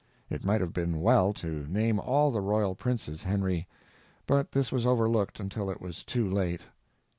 It 0.31 0.43
might 0.43 0.61
have 0.61 0.73
been 0.73 0.99
well 0.99 1.31
to 1.33 1.67
name 1.69 1.99
all 1.99 2.31
the 2.31 2.41
royal 2.41 2.73
princes 2.73 3.21
Henry, 3.21 3.67
but 4.25 4.51
this 4.51 4.71
was 4.71 4.83
overlooked 4.83 5.39
until 5.39 5.69
it 5.69 5.79
was 5.79 6.01
too 6.03 6.27
late. 6.27 6.61